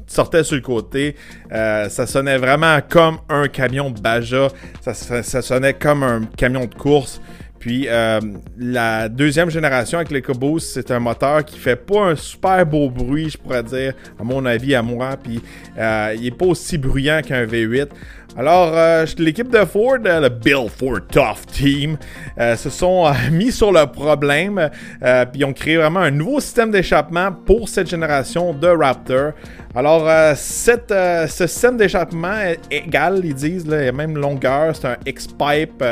sortait 0.07 0.45
sur 0.45 0.57
le 0.57 0.63
côté. 0.63 1.17
Euh, 1.53 1.89
ça 1.89 2.07
sonnait 2.07 2.39
vraiment 2.39 2.79
comme 2.89 3.19
un 3.29 3.49
camion 3.49 3.91
Baja. 3.91 4.49
ça 4.81 5.43
sonnait 5.43 5.75
comme 5.75 6.03
un 6.03 6.23
camion 6.37 6.65
de 6.65 6.75
course. 6.75 7.21
Puis 7.63 7.87
euh, 7.89 8.19
la 8.59 9.09
deuxième 9.09 9.49
génération 9.49 9.99
avec 9.99 10.11
l'EcoBoost, 10.11 10.73
c'est 10.75 10.91
un 10.91 10.99
moteur 10.99 11.45
qui 11.45 11.61
fait 11.61 11.77
pas 11.77 12.07
un 12.07 12.17
super 12.17 12.67
beau 12.67 12.91
bruit, 12.91 13.31
je 13.31 13.39
pourrais 13.39 13.63
dire, 13.63 13.95
à 14.19 14.25
mon 14.25 14.45
avis, 14.45 14.75
à 14.75 14.83
moi. 14.83 15.17
Puis 15.17 15.41
euh, 15.79 16.13
il 16.19 16.27
est 16.27 16.37
pas 16.37 16.47
aussi 16.47 16.77
bruyant 16.77 17.21
qu'un 17.25 17.47
V8. 17.47 17.87
Alors, 18.35 18.73
euh, 18.75 19.05
l'équipe 19.19 19.51
de 19.51 19.63
Ford, 19.67 19.99
euh, 20.07 20.21
le 20.21 20.29
Bill 20.31 20.67
Ford 20.75 21.01
Tough 21.11 21.45
Team, 21.53 21.99
euh, 22.41 22.57
se 22.57 22.71
sont 22.71 23.05
mis 23.31 23.53
sur 23.53 23.73
le 23.73 23.85
problème. 23.87 24.71
puis 25.01 25.41
ils 25.41 25.45
ont 25.45 25.53
créé 25.53 25.77
vraiment 25.77 26.01
un 26.01 26.11
nouveau 26.11 26.41
système 26.41 26.71
d'échappement 26.71 27.31
pour 27.31 27.69
cette 27.69 27.91
génération 27.91 28.55
de 28.55 28.69
Raptor. 28.69 29.33
Alors, 29.75 30.07
ce 30.37 31.47
système 31.47 31.79
d'échappement 31.79 32.39
est 32.41 32.61
égal, 32.71 33.23
ils 33.25 33.35
disent, 33.35 33.67
là, 33.67 33.89
a 33.89 33.93
même 33.93 34.19
longueur, 34.19 34.77
c'est 34.77 34.87
un 34.87 34.97
X-Pipe, 35.07 35.83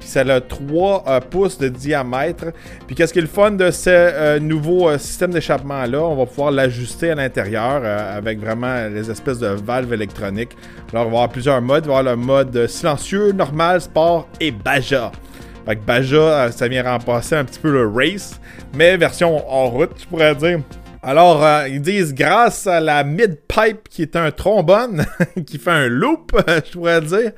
puis 0.00 0.08
ça 0.08 0.22
a 0.22 0.40
3 0.40 1.20
pouces 1.30 1.56
de 1.56 1.68
diamètre. 1.68 2.46
Puis 2.88 2.96
qu'est-ce 2.96 3.12
qui 3.12 3.20
est 3.20 3.22
le 3.22 3.28
fun 3.28 3.52
de 3.52 3.70
ce 3.70 4.40
nouveau 4.40 4.98
système 4.98 5.30
d'échappement-là? 5.30 6.02
On 6.02 6.16
va 6.16 6.26
pouvoir 6.26 6.50
l'ajuster 6.50 7.12
à 7.12 7.14
l'intérieur 7.14 7.84
avec 7.84 8.40
vraiment 8.40 8.88
les 8.88 9.08
espèces 9.08 9.38
de 9.38 9.46
valves 9.46 9.92
électroniques. 9.92 10.56
Alors, 10.92 11.06
on 11.06 11.10
va 11.10 11.18
avoir 11.18 11.28
plusieurs 11.28 11.62
modes 11.62 11.87
le 11.96 12.16
mode 12.16 12.66
silencieux, 12.66 13.32
normal, 13.32 13.80
sport 13.80 14.28
et 14.40 14.50
Baja. 14.50 15.10
Fait 15.68 15.76
que 15.76 15.82
Baja, 15.82 16.16
euh, 16.16 16.50
ça 16.50 16.66
vient 16.66 16.82
remplacer 16.82 17.34
un 17.34 17.44
petit 17.44 17.58
peu 17.58 17.70
le 17.70 17.86
race, 17.86 18.40
mais 18.74 18.96
version 18.96 19.46
en 19.52 19.68
route, 19.68 19.90
je 19.98 20.06
pourrais 20.06 20.34
dire. 20.34 20.60
Alors, 21.02 21.44
euh, 21.44 21.68
ils 21.68 21.80
disent 21.80 22.14
grâce 22.14 22.66
à 22.66 22.80
la 22.80 23.04
mid-pipe 23.04 23.88
qui 23.88 24.02
est 24.02 24.16
un 24.16 24.30
trombone, 24.30 25.04
qui 25.46 25.58
fait 25.58 25.70
un 25.70 25.88
loop, 25.88 26.32
je 26.66 26.72
pourrais 26.72 27.00
dire. 27.02 27.32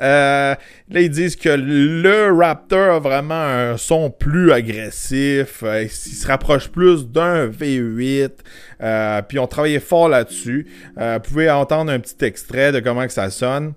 Euh, 0.00 0.54
là, 0.88 1.00
ils 1.00 1.10
disent 1.10 1.36
que 1.36 1.48
le 1.48 2.32
Raptor 2.32 2.94
a 2.94 2.98
vraiment 3.00 3.34
un 3.34 3.76
son 3.76 4.08
plus 4.08 4.52
agressif. 4.52 5.62
Il 5.62 5.90
se 5.90 6.26
rapproche 6.26 6.68
plus 6.68 7.06
d'un 7.08 7.48
V8. 7.48 9.22
puis 9.28 9.38
on 9.38 9.46
travaillait 9.46 9.80
fort 9.80 10.08
là-dessus. 10.08 10.68
vous 10.96 11.20
pouvez 11.20 11.50
entendre 11.50 11.90
un 11.90 11.98
petit 11.98 12.24
extrait 12.24 12.72
de 12.72 12.80
comment 12.80 13.04
que 13.04 13.12
ça 13.12 13.30
sonne. 13.30 13.74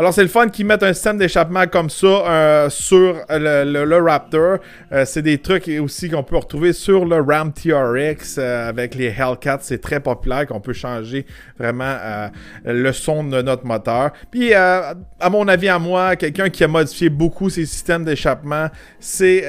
Alors, 0.00 0.14
c'est 0.14 0.22
le 0.22 0.28
fun 0.28 0.48
qu'ils 0.48 0.64
mettent 0.64 0.82
un 0.82 0.94
système 0.94 1.18
d'échappement 1.18 1.66
comme 1.66 1.90
ça 1.90 2.06
euh, 2.06 2.70
sur 2.70 3.16
le, 3.28 4.02
Raptor. 4.02 4.56
Euh, 4.92 5.04
c'est 5.04 5.20
des 5.20 5.36
trucs 5.36 5.68
aussi 5.68 6.08
qu'on 6.08 6.22
peut 6.22 6.38
retrouver 6.38 6.72
sur 6.72 7.04
le 7.04 7.16
Ram 7.16 7.52
TRX 7.52 8.38
euh, 8.38 8.70
avec 8.70 8.94
les 8.94 9.08
Hellcats. 9.08 9.58
C'est 9.60 9.82
très 9.82 10.00
populaire 10.00 10.46
qu'on 10.46 10.60
peut 10.62 10.72
changer 10.72 11.26
vraiment 11.58 12.30
le 12.64 12.92
son 12.92 13.24
de 13.24 13.42
notre 13.42 13.66
moteur. 13.66 14.12
Puis, 14.30 14.54
à 14.54 14.94
mon 15.30 15.46
avis, 15.48 15.68
à 15.68 15.78
moi, 15.78 16.16
quelqu'un 16.16 16.48
qui 16.48 16.64
a 16.64 16.68
modifié 16.68 17.10
beaucoup 17.10 17.50
ses 17.50 17.66
systèmes 17.66 18.06
d'échappement, 18.06 18.68
c'est 19.00 19.44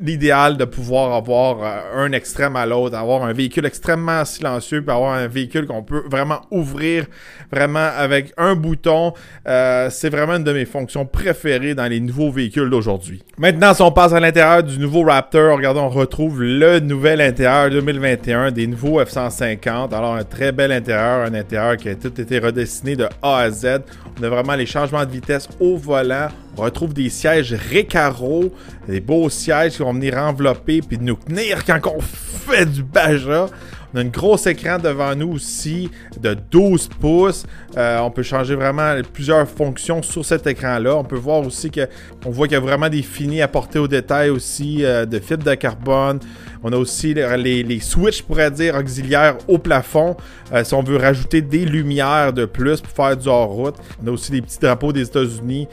l'idéal 0.00 0.56
de 0.56 0.64
pouvoir 0.64 1.14
avoir 1.14 1.58
euh, 1.62 2.06
un 2.06 2.12
extrême 2.12 2.56
à 2.56 2.66
l'autre, 2.66 2.96
avoir 2.96 3.24
un 3.24 3.32
véhicule 3.32 3.66
extrêmement 3.66 4.24
silencieux, 4.24 4.82
puis 4.82 4.94
avoir 4.94 5.14
un 5.14 5.26
véhicule 5.26 5.66
qu'on 5.66 5.82
peut 5.82 6.04
vraiment 6.10 6.40
ouvrir 6.50 7.06
vraiment 7.52 7.88
avec 7.96 8.32
un 8.36 8.54
bouton. 8.54 9.12
Euh, 9.46 9.88
c'est 9.90 10.10
vraiment 10.10 10.36
une 10.36 10.44
de 10.44 10.52
mes 10.52 10.64
fonctions 10.64 11.06
préférées 11.06 11.74
dans 11.74 11.86
les 11.86 12.00
nouveaux 12.00 12.30
véhicules 12.30 12.68
d'aujourd'hui. 12.70 13.22
Maintenant, 13.38 13.74
si 13.74 13.82
on 13.82 13.92
passe 13.92 14.12
à 14.12 14.20
l'intérieur 14.20 14.62
du 14.62 14.78
nouveau 14.78 15.02
Raptor, 15.02 15.56
regardez, 15.56 15.80
on 15.80 15.88
retrouve 15.88 16.42
le 16.42 16.80
nouvel 16.80 17.20
intérieur 17.20 17.70
2021 17.70 18.50
des 18.50 18.66
nouveaux 18.66 19.02
F-150. 19.02 19.94
Alors, 19.94 20.14
un 20.14 20.24
très 20.24 20.52
bel 20.52 20.72
intérieur, 20.72 21.26
un 21.26 21.34
intérieur 21.34 21.76
qui 21.76 21.88
a 21.88 21.94
tout 21.94 22.20
été 22.20 22.38
redessiné 22.38 22.96
de 22.96 23.08
A 23.22 23.38
à 23.38 23.50
Z. 23.50 23.82
On 24.18 24.22
a 24.22 24.28
vraiment 24.28 24.54
les 24.54 24.66
changements 24.66 25.04
de 25.04 25.10
vitesse 25.10 25.48
au 25.60 25.76
volant. 25.76 26.28
On 26.58 26.62
retrouve 26.62 26.94
des 26.94 27.10
sièges 27.10 27.54
Recaro, 27.54 28.52
des 28.88 29.00
beaux 29.00 29.28
sièges 29.28 29.72
qui 29.72 29.82
vont 29.82 29.92
venir 29.92 30.16
envelopper 30.16 30.80
puis 30.80 30.98
nous 30.98 31.16
tenir 31.16 31.64
quand 31.64 31.80
on 31.94 32.00
fait 32.00 32.66
du 32.66 32.82
baja. 32.82 33.48
On 33.94 33.98
a 33.98 34.00
un 34.02 34.06
gros 34.06 34.36
écran 34.36 34.78
devant 34.78 35.14
nous 35.14 35.32
aussi 35.32 35.90
de 36.20 36.36
12 36.50 36.88
pouces. 37.00 37.46
Euh, 37.76 37.98
on 38.00 38.10
peut 38.10 38.22
changer 38.22 38.54
vraiment 38.54 38.94
plusieurs 39.12 39.48
fonctions 39.48 40.02
sur 40.02 40.24
cet 40.24 40.46
écran-là. 40.46 40.96
On 40.96 41.04
peut 41.04 41.16
voir 41.16 41.40
aussi 41.46 41.70
que 41.70 41.88
on 42.24 42.30
voit 42.30 42.46
qu'il 42.46 42.54
y 42.54 42.58
a 42.58 42.60
vraiment 42.60 42.88
des 42.88 43.02
finis 43.02 43.42
apportés 43.42 43.78
au 43.78 43.88
détail 43.88 44.30
aussi 44.30 44.84
euh, 44.84 45.06
de 45.06 45.18
fibres 45.18 45.44
de 45.44 45.54
carbone. 45.54 46.20
On 46.62 46.72
a 46.72 46.76
aussi 46.76 47.14
les, 47.14 47.62
les, 47.62 47.80
switches, 47.80 48.22
pourrait 48.22 48.50
dire, 48.50 48.74
auxiliaires 48.74 49.36
au 49.46 49.58
plafond. 49.58 50.16
Euh, 50.52 50.64
si 50.64 50.74
on 50.74 50.82
veut 50.82 50.96
rajouter 50.96 51.42
des 51.42 51.64
lumières 51.64 52.32
de 52.32 52.44
plus 52.44 52.80
pour 52.80 52.92
faire 52.92 53.16
du 53.16 53.28
hors-route. 53.28 53.76
On 54.02 54.08
a 54.08 54.10
aussi 54.10 54.32
des 54.32 54.42
petits 54.42 54.58
drapeaux 54.58 54.92
des 54.92 55.02
États-Unis 55.02 55.68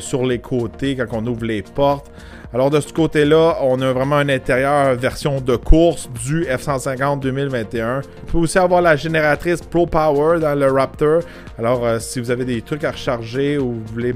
sur 0.00 0.26
les 0.26 0.38
côtés 0.38 0.96
quand 0.96 1.06
on 1.12 1.26
ouvre 1.26 1.44
les 1.44 1.62
portes. 1.62 2.10
Alors 2.54 2.68
de 2.68 2.80
ce 2.80 2.92
côté-là, 2.92 3.56
on 3.62 3.80
a 3.80 3.92
vraiment 3.92 4.16
un 4.16 4.28
intérieur 4.28 4.94
version 4.94 5.40
de 5.40 5.56
course 5.56 6.10
du 6.22 6.44
F-150 6.44 7.20
2021. 7.20 8.02
On 8.28 8.30
peut 8.30 8.38
aussi 8.38 8.58
avoir 8.58 8.82
la 8.82 8.94
génératrice 8.94 9.62
Pro 9.62 9.86
Power 9.86 10.38
dans 10.38 10.54
le 10.54 10.70
Raptor. 10.70 11.22
Alors 11.58 11.86
euh, 11.86 11.98
si 11.98 12.20
vous 12.20 12.30
avez 12.30 12.44
des 12.44 12.60
trucs 12.60 12.84
à 12.84 12.90
recharger 12.90 13.56
ou 13.56 13.72
vous 13.72 13.94
voulez 13.94 14.14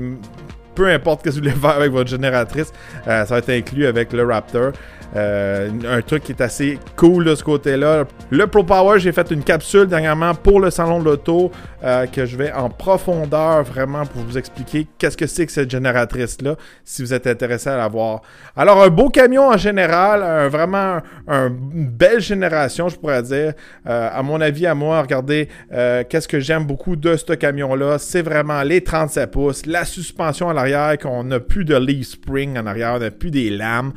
peu 0.75 0.87
importe 0.88 1.21
ce 1.21 1.25
que 1.25 1.31
vous 1.31 1.38
voulez 1.38 1.50
faire 1.61 1.71
avec 1.71 1.90
votre 1.90 2.11
génératrice, 2.11 2.73
euh, 3.09 3.25
ça 3.25 3.35
va 3.35 3.38
être 3.38 3.49
inclus 3.49 3.87
avec 3.87 4.12
le 4.12 4.26
Raptor. 4.26 4.73
Euh, 5.14 5.71
un 5.88 6.02
truc 6.02 6.25
qui 6.25 6.33
est 6.33 6.43
assez 6.43 6.78
cool 6.97 7.25
de 7.25 7.35
ce 7.35 7.43
côté-là. 7.43 8.05
Le 8.31 8.47
Pro 8.47 8.64
Power, 8.64 8.99
j'ai 8.99 9.12
fait 9.12 9.31
une 9.31 9.43
capsule 9.43 9.87
dernièrement 9.87 10.35
pour 10.35 10.61
le 10.61 10.71
salon 10.71 10.99
de 10.99 11.05
l'auto 11.05 11.50
euh, 11.87 12.07
que 12.07 12.26
je 12.26 12.37
vais 12.37 12.52
en 12.52 12.69
profondeur 12.69 13.62
vraiment 13.62 14.05
pour 14.05 14.23
vous 14.23 14.37
expliquer 14.37 14.87
qu'est-ce 14.99 15.16
que 15.16 15.26
c'est 15.26 15.47
que 15.47 15.52
cette 15.52 15.71
génératrice-là, 15.71 16.57
si 16.85 17.02
vous 17.02 17.14
êtes 17.14 17.26
intéressé 17.26 17.71
à 17.71 17.76
la 17.76 17.88
voir. 17.88 18.23
Alors, 18.57 18.83
un 18.83 18.88
beau 18.88 19.09
camion 19.09 19.49
en 19.49 19.57
général, 19.57 20.49
vraiment 20.49 20.99
une 21.28 21.88
belle 21.88 22.21
génération, 22.21 22.88
je 22.88 22.97
pourrais 22.97 23.23
dire. 23.23 23.55
Euh, 23.87 24.09
à 24.12 24.23
mon 24.23 24.40
avis, 24.40 24.66
à 24.66 24.75
moi, 24.75 25.00
regardez, 25.00 25.49
qu'est-ce 25.71 26.28
que 26.28 26.40
j'aime 26.40 26.64
beaucoup 26.64 26.97
de 26.97 27.16
ce 27.16 27.33
camion-là, 27.33 27.99
c'est 27.99 28.23
vraiment 28.23 28.62
les 28.62 28.83
37 28.83 29.31
pouces, 29.31 29.66
la 29.66 29.85
suspension 29.85 30.50
à 30.50 30.55
l'arrière, 30.55 30.99
qu'on 30.99 31.25
n'a 31.25 31.40
plus 31.40 31.64
de 31.64 31.76
leaf 31.76 32.09
spring 32.09 32.59
en 32.59 32.66
arrière, 32.66 32.95
on 32.97 32.99
n'a 32.99 33.11
plus 33.11 33.31
des 33.31 33.50
lames. 33.50 33.93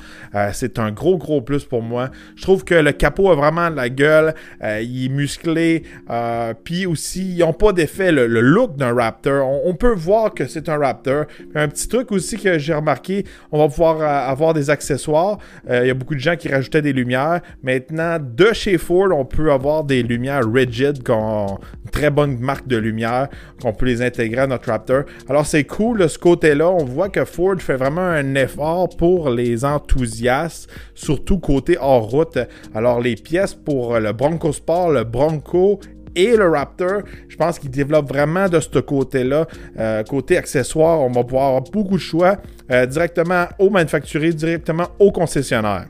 c'est 0.53 0.79
un 0.79 0.91
gros, 0.91 1.17
gros 1.17 1.41
plus 1.41 1.65
pour 1.65 1.81
moi. 1.81 2.10
Je 2.36 2.41
trouve 2.41 2.63
que 2.63 2.75
le 2.75 2.91
capot 2.91 3.31
a 3.31 3.36
vraiment 3.36 3.69
de 3.69 3.75
la 3.75 3.89
gueule. 3.89 4.34
Euh, 4.63 4.81
il 4.81 5.05
est 5.05 5.10
musclé. 5.10 5.84
Euh, 6.10 6.53
puis 6.63 6.86
aussi, 6.86 7.36
ils 7.36 7.39
n'ont 7.39 7.53
pas 7.53 7.74
d'effet 7.79 8.12
le, 8.12 8.27
look 8.27 8.75
d'un 8.75 8.93
Raptor. 8.93 9.48
On, 9.65 9.74
peut 9.74 9.93
voir 9.93 10.33
que 10.33 10.48
c'est 10.48 10.67
un 10.67 10.77
Raptor. 10.77 11.25
un 11.55 11.67
petit 11.69 11.88
truc 11.88 12.12
aussi 12.12 12.38
que 12.38 12.59
j'ai 12.59 12.74
remarqué, 12.74 13.25
on 13.53 13.59
va 13.59 13.69
pouvoir 13.69 14.01
euh, 14.01 14.31
avoir 14.31 14.53
des 14.53 14.69
accessoires. 14.69 15.38
Il 15.69 15.88
y 15.88 15.89
a 15.89 15.93
beaucoup 15.93 16.15
de 16.15 16.19
gens 16.19 16.36
qui 16.36 16.50
rajoutaient 16.50 16.81
des 16.81 16.91
lumières. 16.91 17.41
Maintenant, 17.63 18.17
de 18.19 18.51
chez 18.51 18.77
Ford, 18.77 19.09
on 19.13 19.24
peut 19.24 19.51
avoir 19.51 19.86
des 19.86 20.03
lumières 20.03 20.43
rigid, 20.51 21.01
une 21.07 21.57
très 21.91 22.09
bonne 22.09 22.38
marque 22.39 22.67
de 22.67 22.75
lumière, 22.77 23.29
qu'on 23.62 23.71
peut 23.71 23.86
les 23.86 24.01
intégrer 24.01 24.41
à 24.41 24.48
notre 24.48 24.69
Raptor. 24.69 25.03
Alors 25.29 25.45
c'est 25.45 25.63
cool 25.63 26.00
de 26.00 26.07
ce 26.07 26.19
côté-là. 26.19 26.69
On 26.69 26.83
voit 26.83 27.09
que 27.09 27.24
Ford 27.24 27.55
fait 27.59 27.77
vraiment 27.77 28.01
un 28.01 28.36
effort 28.36 28.89
pour 28.89 29.29
les 29.29 29.63
enthousiastes 29.63 30.69
surtout 30.93 31.39
côté 31.39 31.77
hors 31.79 32.09
route. 32.09 32.39
Alors 32.75 33.00
les 33.00 33.15
pièces 33.15 33.53
pour 33.53 34.00
le 34.00 34.12
Bronco 34.12 34.51
Sport, 34.51 34.91
le 34.91 35.03
Bronco 35.03 35.79
et 36.15 36.35
le 36.35 36.49
Raptor, 36.49 37.01
je 37.27 37.35
pense 37.35 37.59
qu'ils 37.59 37.71
développent 37.71 38.09
vraiment 38.09 38.47
de 38.47 38.59
ce 38.59 38.79
côté-là. 38.79 39.47
Euh, 39.77 40.03
côté 40.03 40.37
accessoire, 40.37 41.01
on 41.01 41.11
va 41.11 41.23
pouvoir 41.23 41.47
avoir 41.47 41.63
beaucoup 41.63 41.95
de 41.95 42.01
choix 42.01 42.37
euh, 42.71 42.85
directement 42.85 43.45
au 43.57 43.69
manufacturier, 43.69 44.33
directement 44.33 44.87
au 44.99 45.11
concessionnaire. 45.11 45.85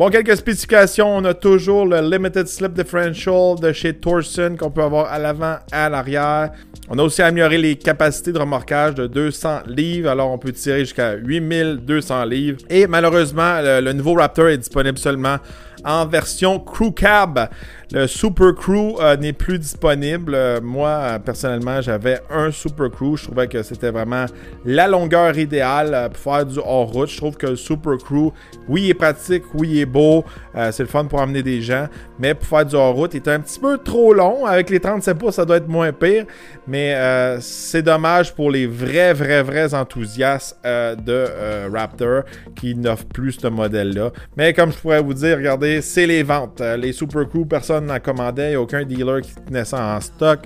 Bon, 0.00 0.08
quelques 0.08 0.36
spécifications. 0.38 1.14
On 1.14 1.24
a 1.26 1.34
toujours 1.34 1.84
le 1.84 2.00
Limited 2.00 2.48
Slip 2.48 2.72
Differential 2.72 3.56
de 3.60 3.70
chez 3.70 3.92
Torsen 3.92 4.56
qu'on 4.56 4.70
peut 4.70 4.82
avoir 4.82 5.12
à 5.12 5.18
l'avant, 5.18 5.56
à 5.70 5.90
l'arrière. 5.90 6.52
On 6.88 6.98
a 6.98 7.02
aussi 7.02 7.20
amélioré 7.20 7.58
les 7.58 7.76
capacités 7.76 8.32
de 8.32 8.38
remorquage 8.38 8.94
de 8.94 9.06
200 9.06 9.64
livres. 9.66 10.08
Alors, 10.08 10.30
on 10.30 10.38
peut 10.38 10.52
tirer 10.52 10.80
jusqu'à 10.80 11.16
8200 11.16 12.24
livres. 12.24 12.58
Et 12.70 12.86
malheureusement, 12.86 13.60
le 13.62 13.92
nouveau 13.92 14.14
Raptor 14.14 14.48
est 14.48 14.56
disponible 14.56 14.96
seulement 14.96 15.36
en 15.84 16.06
version 16.06 16.58
Crew 16.58 16.92
Cab. 16.94 17.48
Le 17.92 18.06
Super 18.06 18.54
Crew 18.54 19.00
euh, 19.00 19.16
n'est 19.16 19.32
plus 19.32 19.58
disponible. 19.58 20.34
Euh, 20.36 20.60
moi, 20.62 21.18
personnellement, 21.24 21.80
j'avais 21.80 22.20
un 22.30 22.52
Super 22.52 22.88
Crew. 22.88 23.16
Je 23.16 23.24
trouvais 23.24 23.48
que 23.48 23.64
c'était 23.64 23.90
vraiment 23.90 24.26
la 24.64 24.86
longueur 24.86 25.36
idéale 25.36 25.90
euh, 25.92 26.08
pour 26.08 26.34
faire 26.34 26.46
du 26.46 26.60
hors-route. 26.60 27.08
Je 27.08 27.16
trouve 27.16 27.36
que 27.36 27.48
le 27.48 27.56
Super 27.56 27.96
Crew, 27.98 28.32
oui, 28.68 28.82
il 28.84 28.90
est 28.90 28.94
pratique, 28.94 29.42
oui, 29.54 29.70
il 29.72 29.80
est 29.80 29.86
beau. 29.86 30.24
c'est 30.54 30.84
le 30.84 30.88
fun 30.88 31.06
pour 31.06 31.20
amener 31.20 31.42
des 31.42 31.62
gens. 31.62 31.88
Mais 32.20 32.34
pour 32.34 32.46
faire 32.46 32.64
du 32.64 32.76
hors-route, 32.76 33.12
il 33.14 33.16
est 33.16 33.28
un 33.28 33.40
petit 33.40 33.58
peu 33.58 33.76
trop 33.78 34.14
long. 34.14 34.46
Avec 34.46 34.70
les 34.70 34.78
37 34.78 35.18
pouces, 35.18 35.34
ça 35.34 35.44
doit 35.44 35.56
être 35.56 35.68
moins 35.68 35.92
pire. 35.92 36.26
Mais 36.68 36.96
c'est 37.40 37.82
dommage 37.82 38.34
pour 38.34 38.52
les 38.52 38.68
vrais, 38.68 39.12
vrais, 39.12 39.42
vrais 39.42 39.74
enthousiastes 39.74 40.56
de 40.64 41.68
Raptor 41.72 42.22
qui 42.54 42.76
n'offrent 42.76 43.06
plus 43.06 43.32
ce 43.32 43.48
modèle-là. 43.48 44.10
Mais 44.36 44.52
comme 44.52 44.70
je 44.70 44.78
pourrais 44.78 45.02
vous 45.02 45.14
dire, 45.14 45.36
regardez, 45.36 45.69
c'est 45.80 46.06
les 46.06 46.22
ventes. 46.22 46.60
les 46.78 46.92
Super 46.92 47.28
Crew, 47.28 47.44
personne 47.48 47.86
n'en 47.86 48.00
commandait, 48.00 48.56
aucun 48.56 48.84
dealer 48.84 49.20
qui 49.22 49.34
tenait 49.46 49.64
ça 49.64 49.96
en 49.96 50.00
stock. 50.00 50.40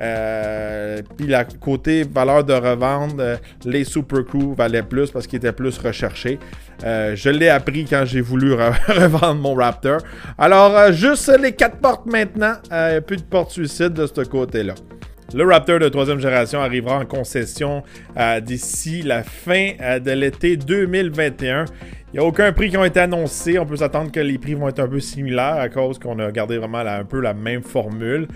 Euh, 0.00 1.02
puis 1.16 1.26
la 1.26 1.44
côté 1.44 2.04
valeur 2.04 2.44
de 2.44 2.52
revente, 2.52 3.18
euh, 3.18 3.36
les 3.64 3.84
Super 3.84 4.24
Crew 4.24 4.54
valaient 4.56 4.82
plus 4.82 5.10
parce 5.10 5.26
qu'ils 5.26 5.38
étaient 5.38 5.52
plus 5.52 5.76
recherchés. 5.78 6.38
Euh, 6.84 7.16
je 7.16 7.30
l'ai 7.30 7.48
appris 7.48 7.84
quand 7.84 8.04
j'ai 8.04 8.20
voulu 8.20 8.52
revendre 8.88 9.40
mon 9.40 9.54
Raptor. 9.54 10.00
Alors, 10.36 10.92
juste 10.92 11.32
les 11.40 11.52
quatre 11.52 11.78
portes 11.78 12.06
maintenant. 12.06 12.54
Plus 13.06 13.16
de 13.16 13.22
porte 13.22 13.50
suicide 13.50 13.92
de 13.92 14.06
ce 14.06 14.20
côté-là. 14.22 14.74
Le 15.34 15.44
Raptor 15.44 15.78
de 15.78 15.90
troisième 15.90 16.20
génération 16.20 16.60
arrivera 16.60 17.00
en 17.00 17.04
concession 17.04 17.82
d'ici 18.40 19.02
la 19.02 19.22
fin 19.22 19.72
de 20.00 20.10
l'été 20.12 20.56
2021. 20.56 21.66
Il 22.14 22.18
n'y 22.18 22.24
a 22.24 22.26
aucun 22.26 22.50
prix 22.52 22.70
qui 22.70 22.76
a 22.78 22.86
été 22.86 23.00
annoncé. 23.00 23.58
On 23.58 23.66
peut 23.66 23.76
s'attendre 23.76 24.10
que 24.10 24.20
les 24.20 24.38
prix 24.38 24.54
vont 24.54 24.68
être 24.68 24.80
un 24.80 24.88
peu 24.88 24.98
similaires 24.98 25.58
à 25.58 25.68
cause 25.68 25.98
qu'on 25.98 26.18
a 26.18 26.32
gardé 26.32 26.56
vraiment 26.56 26.78
un 26.78 27.04
peu 27.04 27.20
la 27.20 27.34
même 27.34 27.62
formule 27.62 28.26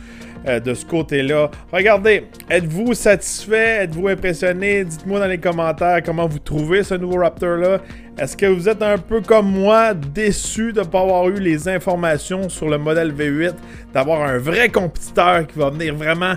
euh, 0.47 0.61
de 0.61 0.75
ce 0.75 0.85
côté-là. 0.85 1.51
Regardez, 1.73 2.25
êtes-vous 2.51 2.93
satisfait? 2.93 3.85
Êtes-vous 3.85 4.09
impressionné? 4.09 4.85
Dites-moi 4.85 5.21
dans 5.21 5.27
les 5.27 5.39
commentaires 5.39 6.03
comment 6.05 6.27
vous 6.27 6.41
trouvez 6.41 6.83
ce 6.83 6.95
nouveau 6.95 7.21
Raptor-là. 7.21 7.81
Est-ce 8.19 8.37
que 8.37 8.45
vous 8.45 8.69
êtes 8.69 8.83
un 8.83 8.99
peu 8.99 9.23
comme 9.23 9.51
moi 9.51 9.95
déçu 9.95 10.75
de 10.75 10.81
ne 10.81 10.85
pas 10.85 11.01
avoir 11.01 11.27
eu 11.31 11.41
les 11.41 11.67
informations 11.67 12.51
sur 12.51 12.69
le 12.69 12.77
modèle 12.77 13.15
V8, 13.15 13.55
d'avoir 13.95 14.23
un 14.29 14.37
vrai 14.37 14.69
compétiteur 14.69 15.47
qui 15.47 15.59
va 15.59 15.71
venir 15.71 15.95
vraiment 15.95 16.35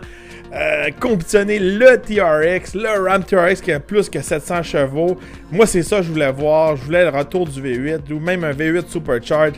euh, 0.55 0.89
compétitionner 0.99 1.59
le 1.59 1.97
TRX, 1.97 2.75
le 2.75 3.07
Ram 3.07 3.23
TRX 3.23 3.61
qui 3.61 3.71
a 3.71 3.79
plus 3.79 4.09
que 4.09 4.21
700 4.21 4.63
chevaux. 4.63 5.17
Moi, 5.51 5.65
c'est 5.65 5.83
ça 5.83 5.97
que 5.97 6.03
je 6.03 6.11
voulais 6.11 6.31
voir. 6.31 6.77
Je 6.77 6.83
voulais 6.83 7.03
le 7.03 7.09
retour 7.09 7.45
du 7.47 7.61
V8 7.61 8.11
ou 8.13 8.19
même 8.19 8.43
un 8.43 8.51
V8 8.51 8.87
Supercharged 8.87 9.55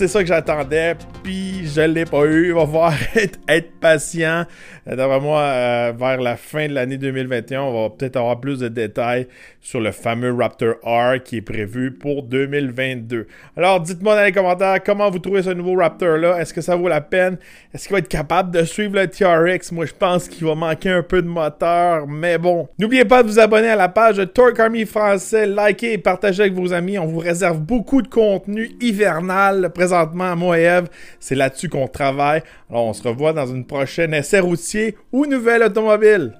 c'est 0.00 0.08
ça 0.08 0.20
que 0.20 0.28
j'attendais, 0.28 0.96
puis 1.22 1.66
je 1.66 1.82
l'ai 1.82 2.06
pas 2.06 2.24
eu. 2.24 2.46
Il 2.46 2.54
va 2.54 2.64
falloir 2.64 2.94
être, 3.48 3.70
patient. 3.80 4.46
D'après 4.86 5.20
moi, 5.20 5.40
euh, 5.40 5.92
vers 5.94 6.20
la 6.20 6.36
fin 6.36 6.68
de 6.68 6.72
l'année 6.72 6.96
2021, 6.96 7.60
on 7.60 7.82
va 7.82 7.90
peut-être 7.90 8.16
avoir 8.16 8.40
plus 8.40 8.60
de 8.60 8.68
détails 8.68 9.26
sur 9.60 9.78
le 9.78 9.92
fameux 9.92 10.32
Raptor 10.32 10.76
R 10.82 11.22
qui 11.22 11.36
est 11.36 11.42
prévu 11.42 11.92
pour 11.92 12.22
2022. 12.22 13.26
Alors, 13.58 13.80
dites-moi 13.80 14.16
dans 14.16 14.24
les 14.24 14.32
commentaires 14.32 14.82
comment 14.82 15.10
vous 15.10 15.18
trouvez 15.18 15.42
ce 15.42 15.50
nouveau 15.50 15.74
Raptor-là? 15.74 16.40
Est-ce 16.40 16.54
que 16.54 16.62
ça 16.62 16.76
vaut 16.76 16.88
la 16.88 17.02
peine? 17.02 17.36
Est-ce 17.74 17.86
qu'il 17.86 17.92
va 17.92 17.98
être 17.98 18.08
capable 18.08 18.50
de 18.50 18.64
suivre 18.64 18.96
le 18.96 19.06
TRX? 19.06 19.72
Moi, 19.72 19.84
je 19.84 19.92
pense 19.92 20.28
qu'il 20.28 20.46
va 20.46 20.54
manquer 20.54 20.90
un 20.90 21.02
peu 21.02 21.20
de 21.20 21.28
moteur, 21.28 22.06
mais 22.06 22.38
bon. 22.38 22.68
N'oubliez 22.78 23.04
pas 23.04 23.22
de 23.22 23.28
vous 23.28 23.38
abonner 23.38 23.68
à 23.68 23.76
la 23.76 23.90
page 23.90 24.16
de 24.16 24.24
Torque 24.24 24.58
Army 24.58 24.86
français, 24.86 25.46
likez 25.46 25.92
et 25.92 25.98
partagez 25.98 26.44
avec 26.44 26.54
vos 26.54 26.72
amis. 26.72 26.98
On 26.98 27.06
vous 27.06 27.18
réserve 27.18 27.60
beaucoup 27.60 28.00
de 28.00 28.08
contenu 28.08 28.70
hivernal 28.80 29.70
présentement, 29.90 30.36
moi 30.36 30.58
et 30.60 30.62
Eve, 30.62 30.88
c'est 31.18 31.34
là-dessus 31.34 31.68
qu'on 31.68 31.88
travaille. 31.88 32.42
Alors, 32.70 32.86
on 32.86 32.92
se 32.92 33.02
revoit 33.02 33.32
dans 33.32 33.46
une 33.46 33.66
prochaine 33.66 34.14
essai 34.14 34.38
routier 34.38 34.96
ou 35.10 35.26
nouvelle 35.26 35.64
automobile. 35.64 36.34